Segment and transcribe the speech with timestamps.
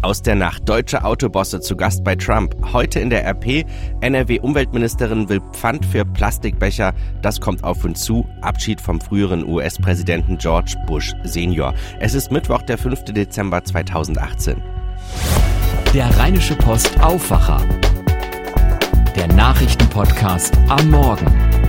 [0.00, 0.68] Aus der Nacht.
[0.68, 2.54] Deutsche Autobosse zu Gast bei Trump.
[2.72, 3.66] Heute in der RP.
[4.00, 6.94] NRW-Umweltministerin will Pfand für Plastikbecher.
[7.20, 8.24] Das kommt auf uns zu.
[8.40, 11.74] Abschied vom früheren US-Präsidenten George Bush Senior.
[11.98, 13.06] Es ist Mittwoch, der 5.
[13.06, 14.62] Dezember 2018.
[15.92, 17.60] Der Rheinische Post Aufwacher.
[19.16, 21.67] Der Nachrichtenpodcast am Morgen.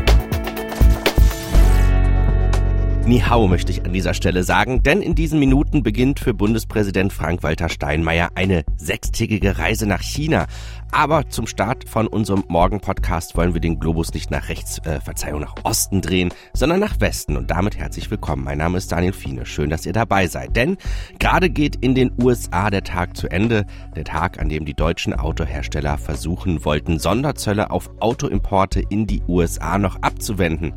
[3.05, 7.11] Ni hao möchte ich an dieser Stelle sagen, denn in diesen Minuten beginnt für Bundespräsident
[7.11, 10.45] Frank-Walter Steinmeier eine sechstägige Reise nach China.
[10.91, 15.41] Aber zum Start von unserem Morgen-Podcast wollen wir den Globus nicht nach rechts, äh, Verzeihung,
[15.41, 17.37] nach Osten drehen, sondern nach Westen.
[17.37, 18.43] Und damit herzlich willkommen.
[18.43, 19.45] Mein Name ist Daniel Fiene.
[19.45, 20.55] Schön, dass ihr dabei seid.
[20.55, 20.77] Denn
[21.19, 23.65] gerade geht in den USA der Tag zu Ende.
[23.95, 29.77] Der Tag, an dem die deutschen Autohersteller versuchen wollten, Sonderzölle auf Autoimporte in die USA
[29.77, 30.73] noch abzuwenden.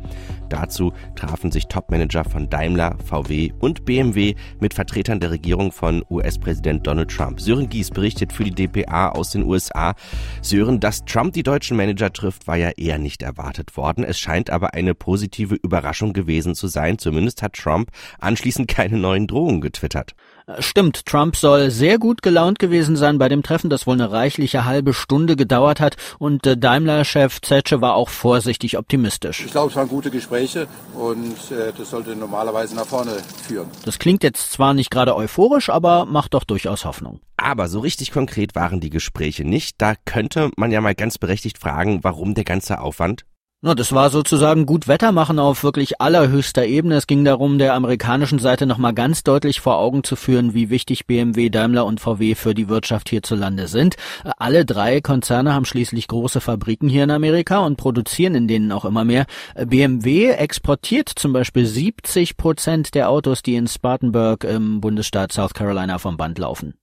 [0.49, 6.85] Dazu trafen sich Topmanager von Daimler, VW und BMW mit Vertretern der Regierung von US-Präsident
[6.85, 7.41] Donald Trump.
[7.41, 9.95] Sören Gies berichtet für die DPA aus den USA.
[10.41, 14.03] Sören, dass Trump die deutschen Manager trifft, war ja eher nicht erwartet worden.
[14.03, 16.97] Es scheint aber eine positive Überraschung gewesen zu sein.
[16.97, 20.15] Zumindest hat Trump anschließend keine neuen Drohungen getwittert.
[20.45, 24.11] Äh, stimmt, Trump soll sehr gut gelaunt gewesen sein bei dem Treffen, das wohl eine
[24.11, 29.45] reichliche halbe Stunde gedauert hat und äh, Daimler-Chef Zetsche war auch vorsichtig optimistisch.
[29.45, 33.67] Ich glaube, es waren gute Gespräche und äh, das sollte normalerweise nach vorne führen.
[33.85, 37.21] Das klingt jetzt zwar nicht gerade euphorisch, aber macht doch durchaus Hoffnung.
[37.37, 39.75] Aber so richtig konkret waren die Gespräche nicht.
[39.79, 43.25] Da könnte man ja mal ganz berechtigt fragen, warum der ganze Aufwand?
[43.65, 46.95] Na, das war sozusagen gut Wetter machen auf wirklich allerhöchster Ebene.
[46.95, 51.07] Es ging darum, der amerikanischen Seite nochmal ganz deutlich vor Augen zu führen, wie wichtig
[51.07, 53.95] BMW, Daimler und VW für die Wirtschaft hierzulande sind.
[54.37, 58.83] Alle drei Konzerne haben schließlich große Fabriken hier in Amerika und produzieren in denen auch
[58.83, 59.27] immer mehr.
[59.55, 65.99] BMW exportiert zum Beispiel 70 Prozent der Autos, die in Spartanburg im Bundesstaat South Carolina
[65.99, 66.73] vom Band laufen.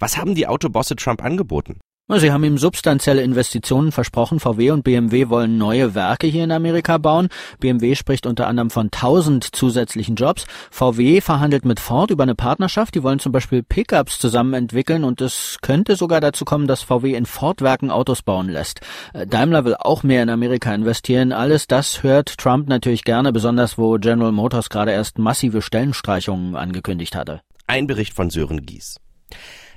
[0.00, 1.78] Was haben die Autobosse Trump angeboten?
[2.06, 4.38] Sie haben ihm substanzielle Investitionen versprochen.
[4.38, 7.28] VW und BMW wollen neue Werke hier in Amerika bauen.
[7.60, 10.44] BMW spricht unter anderem von 1000 zusätzlichen Jobs.
[10.70, 12.94] VW verhandelt mit Ford über eine Partnerschaft.
[12.94, 17.14] Die wollen zum Beispiel Pickups zusammen entwickeln und es könnte sogar dazu kommen, dass VW
[17.14, 18.80] in Ford-Werken Autos bauen lässt.
[19.14, 21.32] Äh, Daimler will auch mehr in Amerika investieren.
[21.32, 27.16] Alles das hört Trump natürlich gerne, besonders wo General Motors gerade erst massive Stellenstreichungen angekündigt
[27.16, 27.40] hatte.
[27.66, 29.00] Ein Bericht von Sören Gies.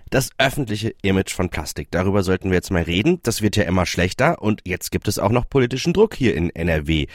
[0.09, 1.89] Das öffentliche Image von Plastik.
[1.91, 3.19] Darüber sollten wir jetzt mal reden.
[3.23, 6.49] Das wird ja immer schlechter und jetzt gibt es auch noch politischen Druck hier in
[6.49, 7.07] NRW.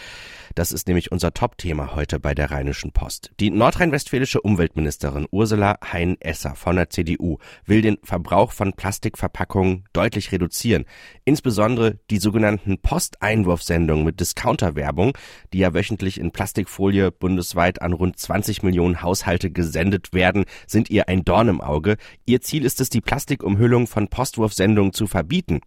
[0.55, 3.33] Das ist nämlich unser Top-Thema heute bei der Rheinischen Post.
[3.41, 10.85] Die nordrhein-westfälische Umweltministerin Ursula Hein-Esser von der CDU will den Verbrauch von Plastikverpackungen deutlich reduzieren.
[11.25, 15.17] Insbesondere die sogenannten Posteinwurfsendungen mit Discounterwerbung,
[15.53, 21.09] die ja wöchentlich in Plastikfolie bundesweit an rund 20 Millionen Haushalte gesendet werden, sind ihr
[21.09, 21.97] ein Dorn im Auge.
[22.27, 25.61] Ihr Ziel ist es, die Plastikumhüllung von Postwurfsendungen zu verbieten.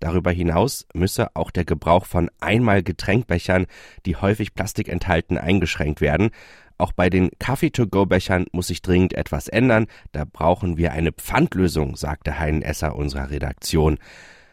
[0.00, 3.66] Darüber hinaus müsse auch der Gebrauch von Einmal-Getränkbechern,
[4.06, 6.30] die häufig Plastik enthalten, eingeschränkt werden.
[6.78, 9.86] Auch bei den Kaffee-to-go-Bechern muss sich dringend etwas ändern.
[10.12, 13.98] Da brauchen wir eine Pfandlösung, sagte Heinen Esser unserer Redaktion.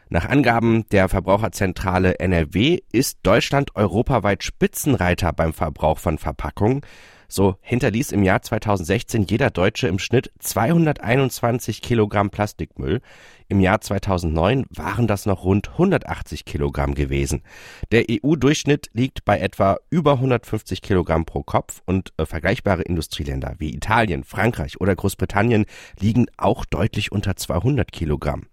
[0.09, 6.81] Nach Angaben der Verbraucherzentrale NRW ist Deutschland europaweit Spitzenreiter beim Verbrauch von Verpackungen.
[7.27, 13.01] So hinterließ im Jahr 2016 jeder Deutsche im Schnitt 221 Kilogramm Plastikmüll.
[13.49, 17.43] Im Jahr 2009 waren das noch rund 180 Kilogramm gewesen.
[17.91, 23.73] Der EU-Durchschnitt liegt bei etwa über 150 Kilogramm pro Kopf und äh, vergleichbare Industrieländer wie
[23.73, 25.65] Italien, Frankreich oder Großbritannien
[25.99, 28.47] liegen auch deutlich unter 200 Kilogramm.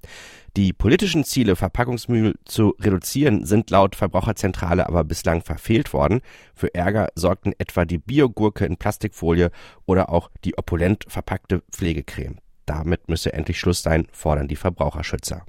[0.57, 6.21] Die politischen Ziele, Verpackungsmüll zu reduzieren, sind laut Verbraucherzentrale aber bislang verfehlt worden.
[6.55, 9.51] Für Ärger sorgten etwa die Biogurke in Plastikfolie
[9.85, 12.37] oder auch die opulent verpackte Pflegecreme.
[12.67, 15.45] Damit müsse endlich Schluss sein, fordern die Verbraucherschützer.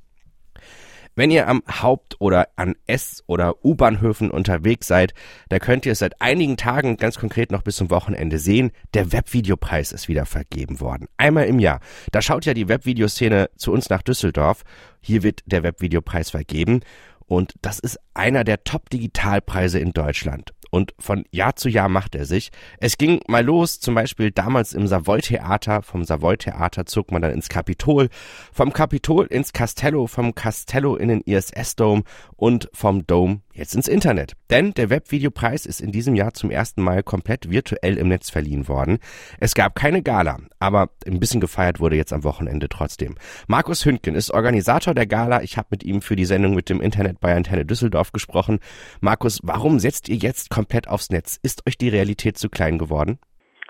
[1.16, 5.14] Wenn ihr am Haupt- oder an S- oder U-Bahnhöfen unterwegs seid,
[5.48, 8.72] da könnt ihr es seit einigen Tagen ganz konkret noch bis zum Wochenende sehen.
[8.94, 11.08] Der Webvideopreis ist wieder vergeben worden.
[11.16, 11.80] Einmal im Jahr.
[12.12, 14.64] Da schaut ja die Webvideoszene zu uns nach Düsseldorf.
[15.00, 16.82] Hier wird der Webvideopreis vergeben.
[17.28, 22.26] Und das ist einer der Top-Digitalpreise in Deutschland und von Jahr zu Jahr macht er
[22.26, 22.52] sich.
[22.80, 25.82] Es ging mal los, zum Beispiel damals im Savoy-Theater.
[25.82, 28.10] Vom Savoy-Theater zog man dann ins Kapitol,
[28.52, 32.04] vom Kapitol ins Castello, vom Castello in den ISS-Dome
[32.36, 34.34] und vom Dome jetzt ins Internet.
[34.50, 38.68] Denn der Webvideopreis ist in diesem Jahr zum ersten Mal komplett virtuell im Netz verliehen
[38.68, 39.00] worden.
[39.40, 43.16] Es gab keine Gala, aber ein bisschen gefeiert wurde jetzt am Wochenende trotzdem.
[43.48, 45.42] Markus Hündgen ist Organisator der Gala.
[45.42, 48.60] Ich habe mit ihm für die Sendung mit dem Internet bei Antenne Düsseldorf gesprochen.
[49.00, 51.40] Markus, warum setzt ihr jetzt komplett aufs Netz?
[51.44, 53.20] Ist euch die Realität zu klein geworden?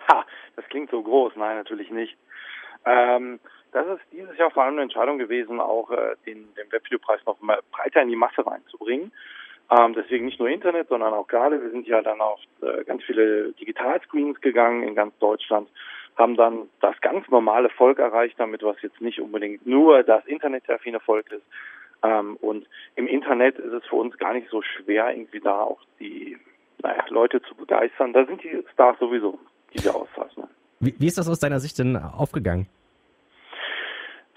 [0.10, 0.26] Ha,
[0.56, 1.34] das klingt so groß.
[1.36, 2.18] Nein, natürlich nicht.
[2.86, 3.40] Ähm,
[3.72, 7.40] das ist dieses Jahr vor allem eine Entscheidung gewesen, auch äh, den, den Webvideopreis noch
[7.42, 9.12] mal breiter in die Masse reinzubringen.
[9.70, 13.04] Ähm, deswegen nicht nur Internet, sondern auch gerade, wir sind ja dann auf äh, ganz
[13.04, 15.70] viele Digitalscreens gegangen in ganz Deutschland,
[16.16, 21.00] haben dann das ganz normale Volk erreicht damit, was jetzt nicht unbedingt nur das internetaffine
[21.00, 21.46] Volk ist.
[22.04, 25.82] Ähm, und im Internet ist es für uns gar nicht so schwer, irgendwie da auch
[26.00, 26.38] die
[26.86, 28.14] naja, Leute zu begeistern.
[28.14, 29.40] Da sind die Stars sowieso,
[29.74, 30.48] die wir auszeichnen.
[30.80, 32.68] Wie, wie ist das aus deiner Sicht denn aufgegangen?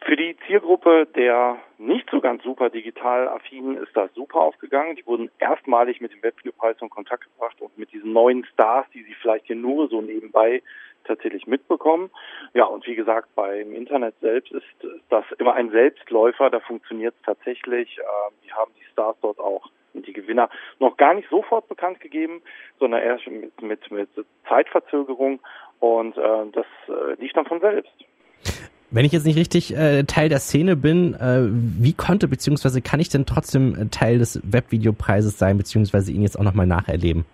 [0.06, 4.96] Für die Zielgruppe der nicht so ganz super digital affinen ist das super aufgegangen.
[4.96, 9.02] Die wurden erstmalig mit dem Webvideopreis in Kontakt gebracht und mit diesen neuen Stars, die
[9.02, 10.62] sie vielleicht hier nur so nebenbei
[11.04, 12.10] tatsächlich mitbekommen.
[12.54, 14.64] Ja, und wie gesagt, beim Internet selbst ist
[15.10, 17.98] das immer ein Selbstläufer, da funktioniert es tatsächlich.
[17.98, 20.48] Ähm, die haben die Stars dort auch die Gewinner
[20.78, 22.42] noch gar nicht sofort bekannt gegeben,
[22.78, 24.08] sondern erst mit, mit, mit
[24.48, 25.40] Zeitverzögerung
[25.80, 27.92] und äh, das äh, liegt dann von selbst.
[28.90, 32.80] Wenn ich jetzt nicht richtig äh, Teil der Szene bin, äh, wie konnte bzw.
[32.80, 36.10] kann ich denn trotzdem äh, Teil des Webvideopreises sein bzw.
[36.10, 37.26] ihn jetzt auch nochmal nacherleben?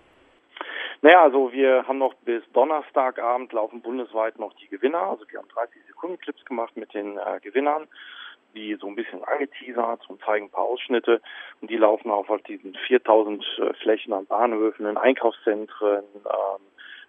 [1.01, 5.11] Naja, also wir haben noch bis Donnerstagabend laufen bundesweit noch die Gewinner.
[5.11, 7.87] Also wir haben 30 Sekunden Clips gemacht mit den äh, Gewinnern,
[8.55, 11.21] die so ein bisschen angeteasert und zeigen ein paar Ausschnitte.
[11.61, 16.61] Und die laufen auf halt diesen 4000 äh, Flächen an Bahnhöfen, in Einkaufszentren, ähm,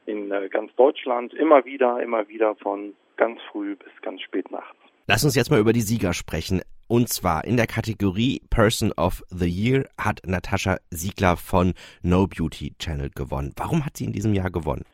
[0.06, 1.32] in äh, ganz Deutschland.
[1.34, 4.76] Immer wieder, immer wieder von ganz früh bis ganz spät nachts.
[5.06, 6.62] Lass uns jetzt mal über die Sieger sprechen.
[6.88, 12.74] Und zwar in der Kategorie Person of the Year hat Natascha Siegler von No Beauty
[12.78, 13.52] Channel gewonnen.
[13.56, 14.84] Warum hat sie in diesem Jahr gewonnen?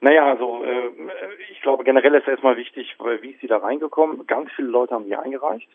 [0.00, 0.90] Naja, also äh,
[1.50, 4.26] ich glaube generell ist erstmal wichtig, wie ist sie da reingekommen.
[4.26, 5.68] Ganz viele Leute haben sie eingereicht.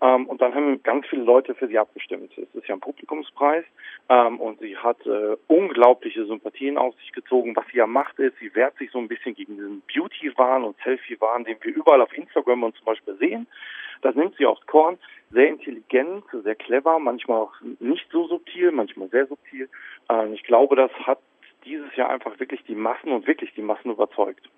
[0.00, 2.36] Ähm, und dann haben ganz viele Leute für sie abgestimmt.
[2.36, 3.64] Es ist ja ein Publikumspreis
[4.08, 7.56] ähm, und sie hat äh, unglaubliche Sympathien auf sich gezogen.
[7.56, 10.76] Was sie ja macht, ist, sie wehrt sich so ein bisschen gegen diesen Beauty-Wahn und
[10.84, 13.46] Selfie-Wahn, den wir überall auf Instagram und zum Beispiel sehen.
[14.02, 14.98] Das nimmt sie aufs Korn.
[15.30, 19.68] Sehr intelligent, sehr clever, manchmal auch nicht so subtil, manchmal sehr subtil.
[20.10, 21.18] Ähm, ich glaube, das hat
[21.64, 24.48] dieses Jahr einfach wirklich die Massen und wirklich die Massen überzeugt.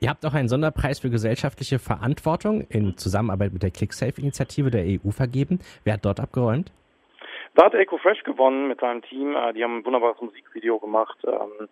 [0.00, 5.10] Ihr habt auch einen Sonderpreis für gesellschaftliche Verantwortung in Zusammenarbeit mit der ClickSafe-Initiative der EU
[5.10, 5.60] vergeben.
[5.84, 6.72] Wer hat dort abgeräumt?
[7.54, 9.36] Da hat EcoFresh gewonnen mit seinem Team.
[9.36, 11.18] Äh, die haben ein wunderbares Musikvideo gemacht.
[11.24, 11.68] Ähm,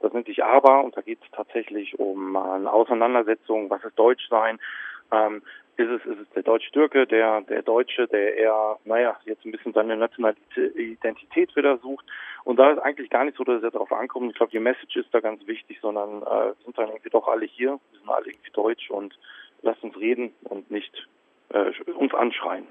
[0.00, 4.28] das nennt sich Aber und da geht es tatsächlich um eine Auseinandersetzung, was ist Deutsch
[4.28, 4.58] sein.
[5.76, 9.72] Ist es, ist es der Deutsch-Türke, der, der Deutsche, der eher, naja, jetzt ein bisschen
[9.72, 10.36] seine nationale
[10.76, 12.04] Identität wieder sucht.
[12.44, 14.30] Und da ist eigentlich gar nicht so, dass es darauf ankommt.
[14.30, 17.46] Ich glaube, die Message ist da ganz wichtig, sondern äh, sind dann irgendwie doch alle
[17.46, 19.18] hier, wir sind alle irgendwie deutsch und
[19.62, 21.08] lasst uns reden und nicht
[21.50, 22.66] äh, uns anschreien.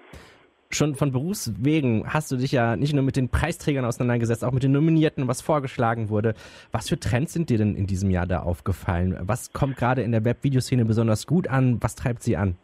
[0.74, 4.63] Schon von Berufswegen hast du dich ja nicht nur mit den Preisträgern auseinandergesetzt, auch mit
[4.63, 6.33] den Nominierten, was vorgeschlagen wurde.
[6.71, 9.18] Was für Trends sind dir denn in diesem Jahr da aufgefallen?
[9.24, 11.77] Was kommt gerade in der Webvideoszene besonders gut an?
[11.81, 12.56] Was treibt sie an?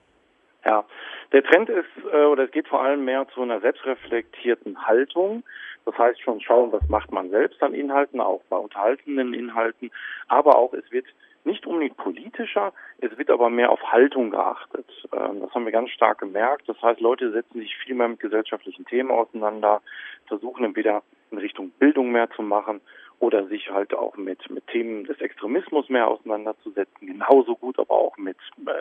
[0.68, 0.84] Ja,
[1.31, 5.44] der Trend ist, äh, oder es geht vor allem mehr zu einer selbstreflektierten Haltung.
[5.86, 9.92] Das heißt schon schauen, was macht man selbst an Inhalten, auch bei unterhaltenden Inhalten.
[10.28, 11.06] Aber auch es wird
[11.48, 14.86] nicht unbedingt politischer, es wird aber mehr auf Haltung geachtet.
[15.12, 16.70] Ähm, das haben wir ganz stark gemerkt.
[16.70, 19.82] Das heißt, Leute setzen sich viel mehr mit gesellschaftlichen Themen auseinander,
[20.28, 21.02] versuchen entweder
[21.32, 22.82] in Richtung Bildung mehr zu machen
[23.20, 27.08] oder sich halt auch mit, mit Themen des Extremismus mehr auseinanderzusetzen.
[27.08, 28.72] Genauso gut aber auch mit äh,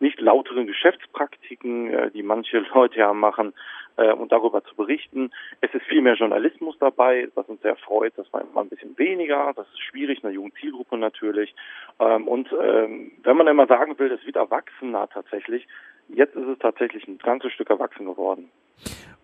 [0.00, 3.54] nicht lauteren Geschäftspraktiken, äh, die manche Leute ja machen,
[4.00, 5.30] äh, und darüber zu berichten.
[5.60, 8.14] Es ist viel mehr Journalismus dabei, was uns sehr freut.
[8.16, 9.52] Das war immer ein bisschen weniger.
[9.54, 11.54] Das ist schwierig, eine junge Zielgruppe natürlich.
[11.98, 15.66] Ähm, und ähm, wenn man immer sagen will, es wird erwachsener tatsächlich,
[16.08, 18.50] jetzt ist es tatsächlich ein ganzes Stück erwachsen geworden.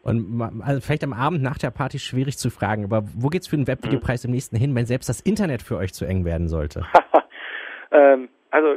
[0.03, 3.57] Und also vielleicht am Abend nach der Party schwierig zu fragen, aber wo geht's für
[3.57, 6.87] den Webvideopreis im nächsten hin, wenn selbst das Internet für euch zu eng werden sollte?
[7.91, 8.77] ähm, also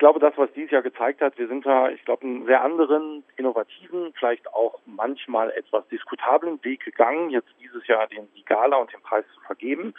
[0.00, 3.22] glaube, das, was dieses Jahr gezeigt hat, wir sind da, ich glaube, einen sehr anderen,
[3.36, 8.92] innovativen, vielleicht auch manchmal etwas diskutablen Weg gegangen, jetzt dieses Jahr den die Gala und
[8.92, 9.94] den Preis zu vergeben.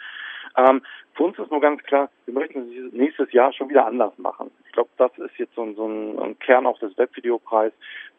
[0.56, 0.82] Ähm,
[1.14, 4.50] für uns ist nur ganz klar, wir möchten es nächstes Jahr schon wieder anders machen.
[4.66, 7.72] Ich glaube, das ist jetzt so ein, so ein Kern auch des Webvideopreis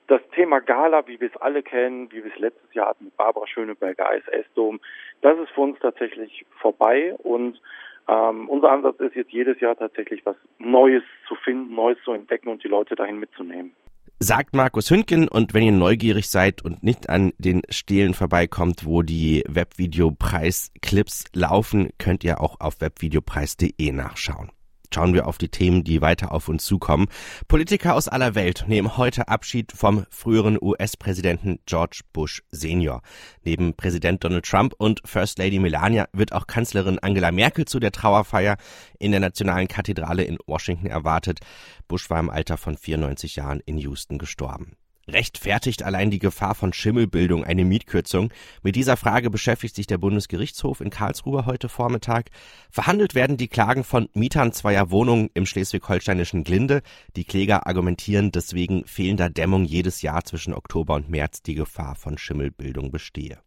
[0.08, 3.18] das Thema Gala, wie wir es alle kennen, wie wir es letztes Jahr hatten mit
[3.18, 4.80] Barbara Schöneberger, ISS-Dom,
[5.22, 7.62] das ist für uns tatsächlich vorbei und
[8.08, 12.50] ähm, unser Ansatz ist jetzt jedes Jahr tatsächlich was Neues zu finden, Neues zu entdecken
[12.50, 13.74] und die Leute dahin mitzunehmen.
[14.20, 19.02] Sagt Markus Hündgen und wenn ihr neugierig seid und nicht an den Stelen vorbeikommt, wo
[19.02, 24.50] die Webvideopreis-Clips laufen, könnt ihr auch auf webvideopreis.de nachschauen.
[24.94, 27.08] Schauen wir auf die Themen, die weiter auf uns zukommen.
[27.48, 33.02] Politiker aus aller Welt nehmen heute Abschied vom früheren US-Präsidenten George Bush Senior.
[33.44, 37.92] Neben Präsident Donald Trump und First Lady Melania wird auch Kanzlerin Angela Merkel zu der
[37.92, 38.58] Trauerfeier
[39.00, 41.40] in der Nationalen Kathedrale in Washington erwartet.
[41.88, 44.78] Bush war im Alter von 94 Jahren in Houston gestorben.
[45.08, 48.32] Rechtfertigt allein die Gefahr von Schimmelbildung eine Mietkürzung?
[48.62, 52.30] Mit dieser Frage beschäftigt sich der Bundesgerichtshof in Karlsruhe heute Vormittag.
[52.72, 56.82] Verhandelt werden die Klagen von Mietern zweier Wohnungen im schleswig-holsteinischen Glinde.
[57.18, 62.18] Die Kläger argumentieren, deswegen fehlender Dämmung jedes Jahr zwischen Oktober und März die Gefahr von
[62.18, 63.40] Schimmelbildung bestehe.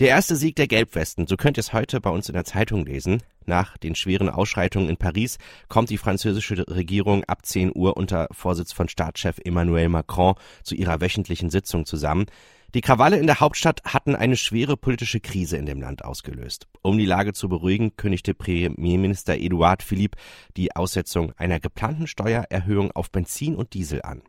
[0.00, 2.84] Der erste Sieg der Gelbwesten, so könnt ihr es heute bei uns in der Zeitung
[2.84, 3.22] lesen.
[3.46, 8.72] Nach den schweren Ausschreitungen in Paris kommt die französische Regierung ab 10 Uhr unter Vorsitz
[8.72, 12.26] von Staatschef Emmanuel Macron zu ihrer wöchentlichen Sitzung zusammen.
[12.74, 16.66] Die Krawalle in der Hauptstadt hatten eine schwere politische Krise in dem Land ausgelöst.
[16.82, 20.18] Um die Lage zu beruhigen, kündigte Premierminister Edouard Philippe
[20.56, 24.22] die Aussetzung einer geplanten Steuererhöhung auf Benzin und Diesel an.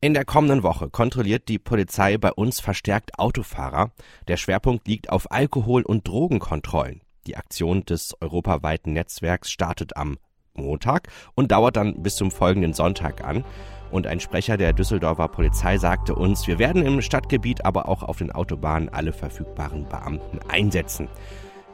[0.00, 3.90] In der kommenden Woche kontrolliert die Polizei bei uns verstärkt Autofahrer.
[4.28, 7.00] Der Schwerpunkt liegt auf Alkohol- und Drogenkontrollen.
[7.28, 10.16] Die Aktion des europaweiten Netzwerks startet am
[10.54, 13.44] Montag und dauert dann bis zum folgenden Sonntag an.
[13.90, 18.16] Und ein Sprecher der Düsseldorfer Polizei sagte uns, wir werden im Stadtgebiet, aber auch auf
[18.16, 21.08] den Autobahnen alle verfügbaren Beamten einsetzen.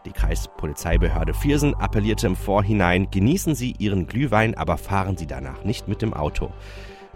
[0.07, 5.87] Die Kreispolizeibehörde Viersen appellierte im Vorhinein, genießen Sie Ihren Glühwein, aber fahren Sie danach nicht
[5.87, 6.51] mit dem Auto.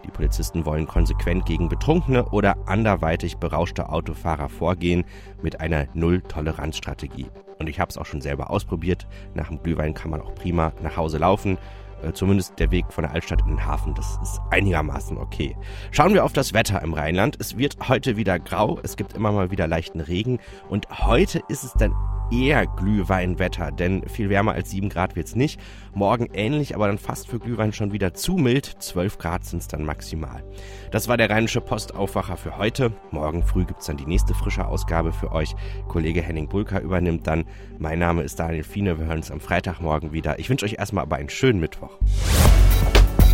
[0.04, 5.04] Die Polizisten wollen konsequent gegen betrunkene oder anderweitig berauschte Autofahrer vorgehen
[5.42, 7.26] mit einer Null-Toleranz-Strategie.
[7.58, 9.06] Und ich habe es auch schon selber ausprobiert.
[9.34, 11.58] Nach dem Glühwein kann man auch prima nach Hause laufen.
[12.02, 15.56] Äh, zumindest der Weg von der Altstadt in den Hafen, das ist einigermaßen okay.
[15.90, 17.36] Schauen wir auf das Wetter im Rheinland.
[17.40, 20.38] Es wird heute wieder grau, es gibt immer mal wieder leichten Regen
[20.68, 21.92] und heute ist es dann
[22.30, 25.60] eher Glühweinwetter, denn viel wärmer als 7 Grad wird's nicht.
[25.94, 28.76] Morgen ähnlich, aber dann fast für Glühwein schon wieder zu mild.
[28.78, 30.44] 12 Grad sind's dann maximal.
[30.90, 32.92] Das war der Rheinische Postaufwacher für heute.
[33.10, 35.54] Morgen früh gibt's dann die nächste frische Ausgabe für euch.
[35.88, 37.44] Kollege Henning Bulka übernimmt dann.
[37.78, 38.98] Mein Name ist Daniel Fiene.
[38.98, 40.38] Wir hören uns am Freitagmorgen wieder.
[40.38, 41.98] Ich wünsche euch erstmal aber einen schönen Mittwoch.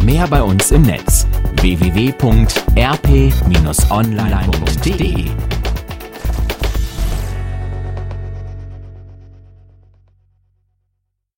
[0.02, 1.26] Mehr bei uns im Netz
[1.60, 2.34] www.rp-online.de